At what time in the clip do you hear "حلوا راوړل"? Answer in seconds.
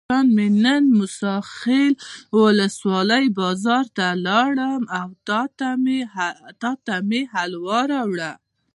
7.33-8.33